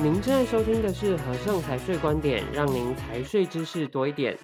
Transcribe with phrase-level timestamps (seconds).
[0.00, 4.38] 您正在收听的是和盛财税观点，让您财税知识多一点。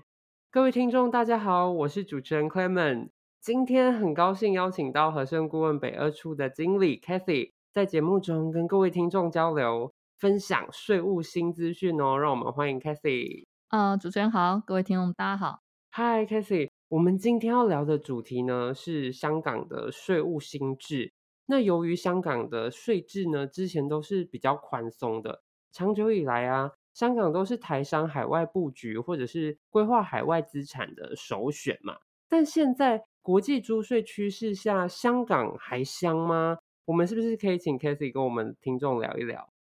[0.51, 3.11] 各位听众，大家好，我是主持人 Clement。
[3.41, 12.19] 今天很高兴邀请到和盛顾问北二处的经理 Cathy，在节目中跟各位听众交流，分享税务新资讯哦。
[12.19, 13.45] 让我们欢迎 Cathy。
[13.69, 15.61] 呃，主持人好，各位听众大家好。
[15.93, 21.13] Hi Cathy，我们今天要聊的主题呢是香港的税务新制。
[21.47, 31.97] 那由于香港的税制呢，之前都是比较宽松的，长久以来啊，香港都是台商海外布局或者是规划海外资产的首选嘛。
[32.29, 36.59] 但现在国际租税趋势下，香港还香吗？
[36.87, 39.53] 我们是不是可以请 Cathy 跟我们听众聊一聊？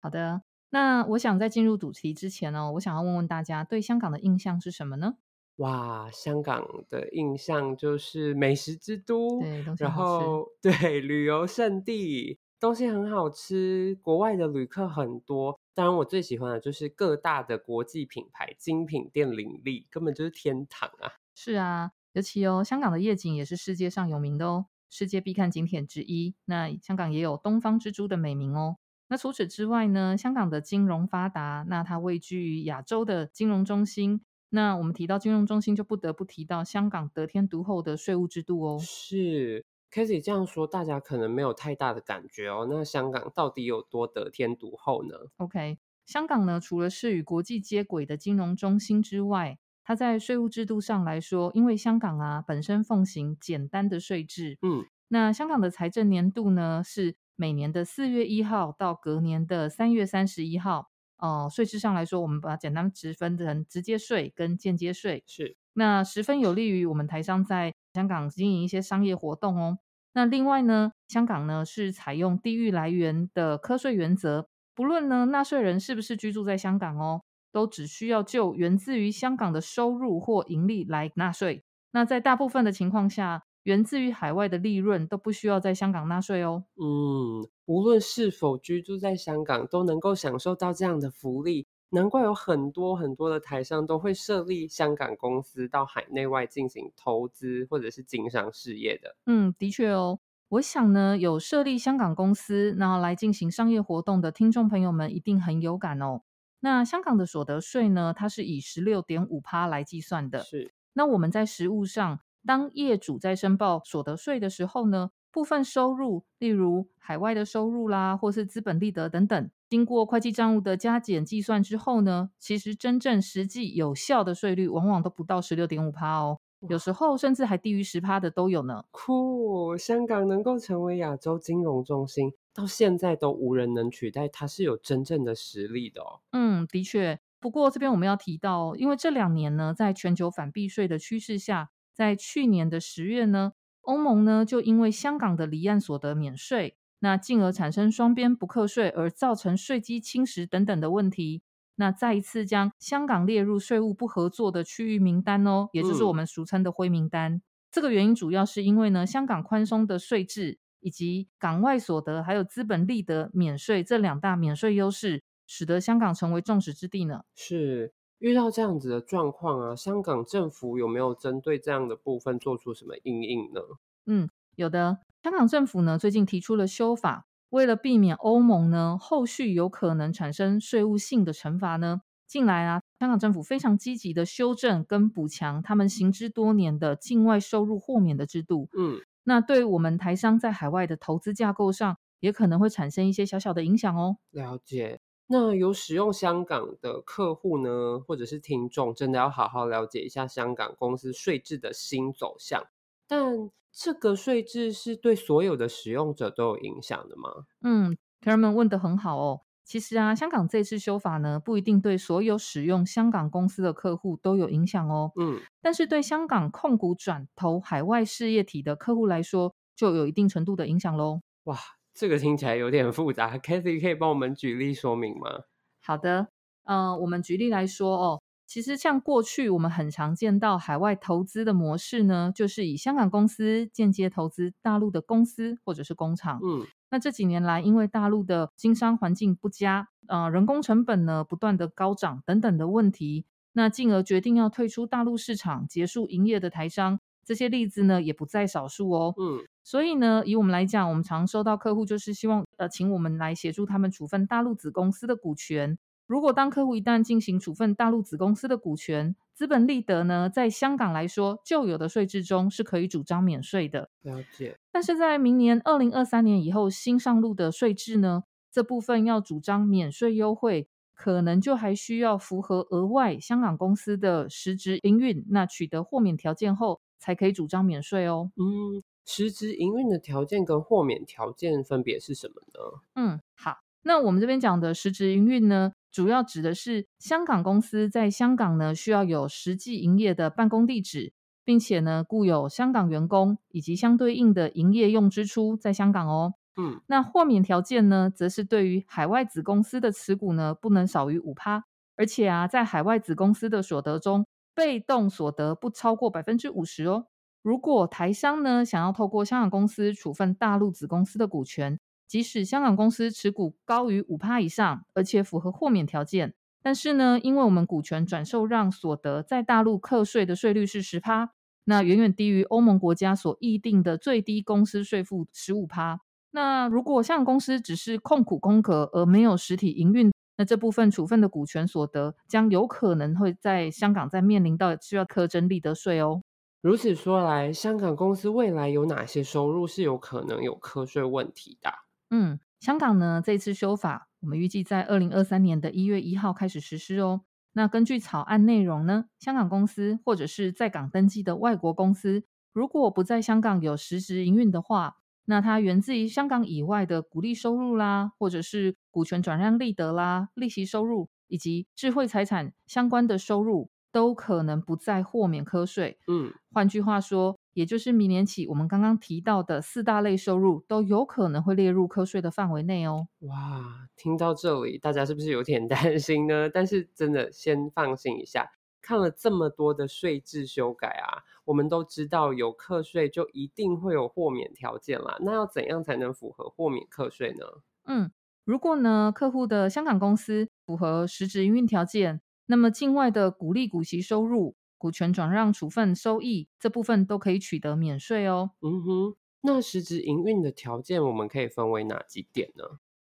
[0.00, 5.16] 好的，那我想在进入主题之前呢，我想要问问大家对香港的印象是什么呢？
[5.62, 15.56] 哇，香港的印象就是美食之都，对，然后对旅游胜地，东西很好吃，国外的旅客很多。
[15.72, 21.12] 当然，我最喜欢的就是各大的国际品牌精品店林立，根本就是天堂啊！
[21.36, 26.34] 是啊，尤其哦，香港的夜景也是世界上有名的哦，世界必看景点之一。
[26.46, 28.78] 那香港也有东方之珠的美名哦。
[29.06, 34.22] 那除此之外呢，香港的金融发达，那它位居于亚洲的金融中心。
[34.54, 38.78] 那我们提到金融中心，就不得不提到香港得天独厚的税务制度哦。
[38.78, 42.68] 是，Cathy 这样说，大家可能没有太大的感觉哦。
[42.70, 60.91] 那香港到底有多得天独厚呢？OK，香港呢，除了是与国际接轨的金融中心之外，它在税务制度上来说，因为香港啊本身奉行简单的税制，嗯，那香港的财政年度呢是每年的四月一号到隔年的三月三十一号。
[61.22, 65.22] 哦，税制上来说，我们把它简单直分成直接税跟间接税。
[65.24, 69.78] 是，那十分有利于我们台商在香港经营一些商业活动哦。
[70.14, 77.22] 那另外呢，香港呢是采用地域来源的课税原则，不论呢纳税人是不是居住在香港哦，
[77.52, 81.62] 都只需要就源自于香港的收入或盈利来纳税。
[81.92, 86.64] 那在大部分的情况下，源自于海外的利润都不需要在香港纳税哦。
[86.76, 91.66] 嗯，无论是否居住在香港，都能够享受到这样的福利。
[91.90, 99.14] 难怪有很多很多的台商都会设立香港公司到海内外进行投资或者是经商事业的。
[99.26, 100.18] 嗯，的确哦。
[100.48, 106.22] 我想呢，有设立香港公司然后来进行商业活动的听众朋友们一定很有感哦。
[106.60, 110.40] 那香港的所得税呢，它是以十六点五趴来计算的。
[110.40, 110.74] 是。
[110.94, 112.20] 那我们在实务上。
[112.46, 128.84] 当业主在申报所得税的时候呢，部分收入，例如海外的收入啦，或是资本利得等等，经过会计账务的加减计算之后呢，其实真正实际有效的税率往往都不到十六点五趴哦，有时候甚至还低于十趴的都有呢。
[128.90, 136.20] 酷，香港能够成为亚洲金融中心，到现在都无人能取代，它是有真正的实力的哦。
[136.32, 137.18] 嗯，的确。
[137.40, 141.70] 不过这边我们要提到，因为这两年呢，在全球反避税的趋势下。
[141.92, 143.52] 在去年的十月呢，
[143.82, 151.42] 欧盟呢就因为香港的离岸所得免税，那进而产生双边不课税而造成税基侵蚀等等的问题，
[151.76, 157.34] 那再一次将香港列入税务不合作的区域名单哦，也就是我们俗称的灰名单。
[157.34, 157.42] 嗯。
[157.70, 167.22] 这个原因主要是因为呢，香港宽松的税制以及港外所得还有资本利得免税这两大免税优势，使得香港成为众矢之的呢。
[167.34, 167.92] 是。
[168.22, 173.60] 遇到这样子的状况啊，香港政府有没有针对这样的部分做出什么应应呢？
[174.06, 175.00] 嗯，有的。
[175.24, 188.68] 香港政府呢最近提出了修法，为了避免欧盟呢后续有可能产生税务性的惩罚呢，近来啊，香港政府非常积极的修正跟补强他们行之多年的境外收入豁免的制度。
[188.78, 194.18] 嗯，那对我们台商在海外的投资架构上，也可能会产生一些小小的影响哦。
[194.30, 195.00] 了解。
[195.34, 202.62] 那有使用香港的客户呢，或者是听众，真的要好好了解一下香港公司税制的新走向。
[203.08, 207.46] 但这个税制是对所有的使用者都有影响的吗？
[207.62, 209.40] 嗯，Karen 问得很好哦。
[209.64, 215.12] 其实啊，香港这次修法呢，不一定对所有使用香港公司的客户都有影响哦。
[215.18, 221.22] 嗯，但是对香港控股转投海外事业体的客户来说，就有一定程度的影响喽。
[221.44, 221.56] 哇！
[221.94, 225.42] 这个听起来有点复杂， Cathy 可以帮我们举例说明吗？
[225.80, 226.28] 好的，
[226.64, 236.40] 呃，我们举例来说哦，其实像过去我们很常见到海外投资的模式呢，就是以香港公司间接投资大陆的公司或者是工厂。
[236.42, 249.14] 嗯，那这几年来，因为大陆的经商环境不佳，呃，人工成本呢不断的高涨等等的问题，那进而决定要退出大陆市场、结束营业的台商，这些例子呢也不在少数哦。
[249.18, 255.78] 嗯，所以呢，以我们来讲，我们常收到客户就是希望呃，请我们来协助他们处分大陆子公司的股权。
[256.06, 263.88] 如果当客户一旦进行处分大陆子公司的股权，资本利得呢，在香港来说，旧有的税制中是可以主张免税的。
[264.02, 264.58] 了解。
[264.72, 278.32] 但是在明年二零二三年以后新上路的税制呢，这部分要主张免税优惠，可能就还需要符合额外香港公司的实质营运，那取得豁免条件后，才可以主张免税哦。
[278.36, 278.82] 嗯。
[279.04, 282.80] 实质营运的条件跟豁免条件分别是什么呢？
[282.94, 291.12] 嗯，好，那我们这边讲的实质营运呢，主要指的是香港公司在香港呢需要有实际营业的办公地址，
[291.44, 296.34] 并且呢雇有香港员工以及相对应的营业用支出在香港哦。
[296.56, 301.64] 嗯，那豁免条件呢，则是对于海外子公司的持股呢不能少于五趴，
[301.96, 307.06] 而且啊在海外子公司的所得中，被动所得不超过百分之五十哦。
[307.42, 321.32] 如果台商呢想要透过香港公司处分大陆子公司的股权，即使香港公司持股高于五趴以上，而且符合豁免条件，但是呢，因为我们股权转售让所得在大陆课税的税率是十趴，
[321.64, 326.00] 那远远低于欧盟国家所议定的最低公司税负十五趴。
[326.30, 336.22] 那如果香港公司只是控股空壳而没有实体营运，那这部分处分的股权所得将有可能会在香港再面临到需要课征利得税哦。
[336.62, 341.72] 如此说来，香港公司未来有哪些收入是有可能有课税问题的？
[342.08, 347.22] 嗯，香港呢，这次修法，我们预计在二零二三年的一月一号开始实施哦。
[347.54, 352.22] 那根据草案内容呢，香港公司或者是在港登记的外国公司，
[352.52, 363.68] 如果不在香港有实质营运的话，那它源自于香港以外的股利收入啦，或者是股权转让利得啦、利息收入以及智慧财产相关的收入。
[363.92, 365.98] 都可能不再豁免课税。
[366.08, 373.06] 嗯，换句话说，也就是明年起，我们刚刚提到的四大类收入都有可能会列入课税的范围内哦。
[373.20, 376.48] 哇，听到这里，大家是不是有点 担心呢？
[376.48, 378.50] 但是真的先放心一下，
[378.80, 385.18] 看了这么多的税制修改啊，我们都知道有课税就一定会有豁免条件啦。
[385.20, 387.46] 那要怎样才能符合豁免课税呢？
[387.84, 388.10] 嗯，
[388.44, 392.22] 如果呢，客户的香港公司符合实质营运条件。
[392.52, 398.50] 那么境外的股利、股息收入、股权转让处分收益这部分都可以取得免税哦。
[398.60, 402.64] 嗯哼，那实质营运的条件我们可以分为哪几点呢？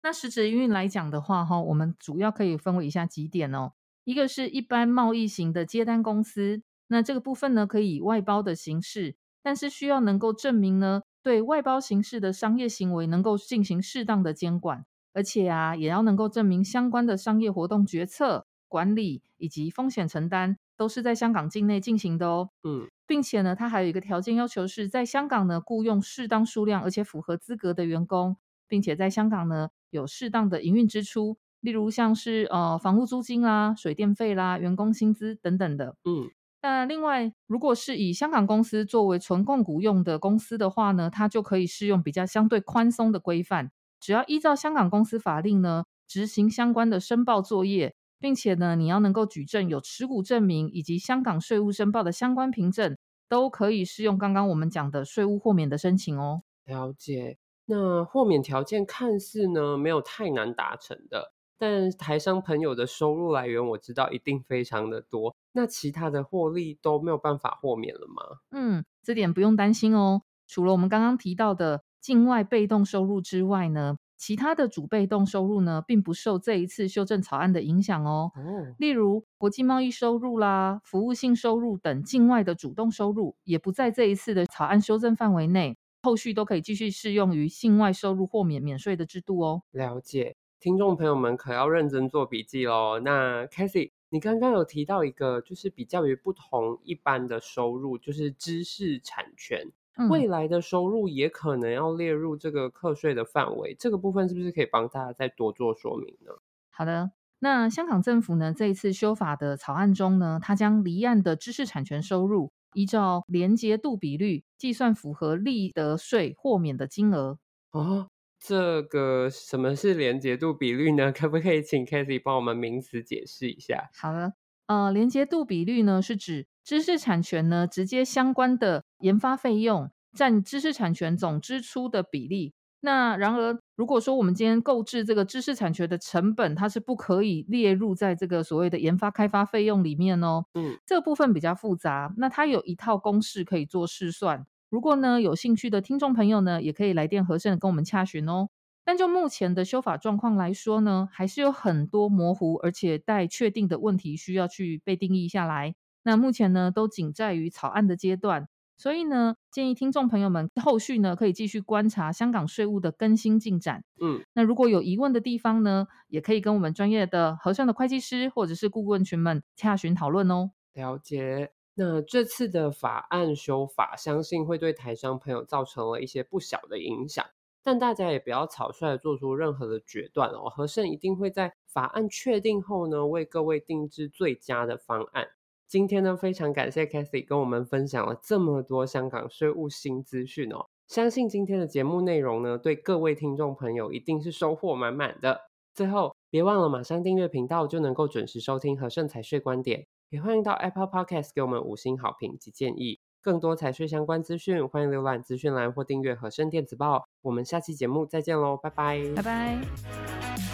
[0.03, 3.71] 那实质营运来讲的话，哈，我们主要可以分为以下几点哦。
[4.03, 18.47] 一个是一般贸易型的接单公司，那这个部分呢，可以以外包的形式，但是需要能够证明呢，对外包形式的商业行为能够进行适当的监管，而且啊，也要能够证明相关的商业活动决策。
[18.69, 22.51] 管理以及风险承担都是在香港境内进行的哦。
[22.63, 28.37] 嗯，并且呢，它还有一个条件要求是在香港呢雇佣适当数量而且符合资格的员工，
[28.67, 35.95] 并且在香港呢有适当的营运支出，例如像是呃房屋租金啦、水电费啦、员工薪资等等的。
[36.05, 36.29] 嗯，
[36.61, 47.95] 那另外，如果是以香港公司作为纯控股用的公司的话呢，它就可以适用比较相对宽松的规范，只要依照香港公司法令呢执行相关的申报作业。
[48.19, 56.43] 并且呢，你要能够举证有持股证明以及香港税务申报的相关凭证，都可以适用刚刚我们讲的税务豁免的申请哦。
[56.65, 57.37] 了解。
[57.65, 65.35] 那豁免条件看似呢没有太难达成的，但台商朋友的收入来源我知道一定非常的多。
[65.51, 68.39] 那其他的获利都没有办法豁免了吗？
[68.49, 70.23] 嗯，这点不用担心哦。
[70.47, 78.33] 除了我们刚刚提到的境外被动收入之外呢，其他的主被动收入呢，并不受这一次修正草案的影响哦。
[78.35, 89.63] 哦，例如国际贸易收入啦、服务性收入等境外的主动收入，也不在这一次的草案修正范围内，后续都可以继续适用于境外收入豁免免税的制度哦。
[89.71, 92.99] 了解，听众朋友们可要认真做笔记喽。
[92.99, 99.71] 那 Cathy，你刚刚有提到一个，就是比较于不同一般的收入，就是知识产权。
[100.07, 106.31] 未来的收入也可能要列入这个课税的范围，这个部分是不是可以帮大家再多做说明呢？
[106.69, 117.37] 好的，那香港政府呢，这一次修法的草案中呢，它将离岸的知识产权收入依照连结度比率计算符合利得税豁免的金额。
[117.71, 118.07] 哦，
[118.39, 121.11] 这个什么是连结度比率呢？
[121.11, 123.89] 可不可以请 Cathy 帮我们名词解释一下？
[123.93, 124.33] 好的，
[124.67, 129.91] 呃，连结度比率呢是指知识产权呢直接相关的研发费用。
[130.15, 132.55] 占知识产权总支出的比例。
[132.81, 140.45] 那然而，如果说我们今天购置这个知识产权的成本，它是不可以列入在这个所谓的研发开发费用里面哦。
[140.55, 142.11] 嗯，这个部分比较复杂。
[142.17, 144.47] 那它有一套公式可以做试算。
[144.71, 148.49] 如果呢有兴趣的听众朋友呢，也可以来电和盛跟我们洽询哦。
[148.83, 155.75] 但就目前的修法状况来说呢，还是有很多模糊而且待确定的问题需要去被定义下来。
[156.01, 158.47] 那目前呢，都仅在于草案的阶段，
[158.79, 163.83] 所以呢，建议听众朋友们后续呢可以继续观察香港税务的更新进展。
[164.01, 170.51] 嗯，那如果有疑问的地方呢，也可以跟我们专业的和盛的会计师或者是顾问群们洽询讨论哦。
[170.73, 171.51] 了解。
[171.75, 177.25] 那这次的法案修法，相信会对台商朋友造成了一些不小的影响，
[177.63, 180.49] 但大家也不要草率的做出任何的决断哦。
[180.49, 185.27] 和盛一定会在法案确定后呢，为各位定制最佳的方案。
[185.69, 190.65] 今天呢，非常感谢 Cathy 跟我们分享了这么多香港税务新资讯哦。
[190.87, 195.41] 相信今天的节目内容呢，对各位听众朋友一定是收获满满的。
[195.75, 199.85] 最后，别忘了马上订阅频道，就能够准时收听和盛财税观点。
[200.09, 202.99] 也欢迎到 Apple Podcast 给我们五星好评及建议。
[203.21, 207.05] 更多财税相关资讯，欢迎浏览资讯栏或订阅和盛电子报。
[207.21, 210.48] 我们下期节目再见喽，拜拜，拜拜。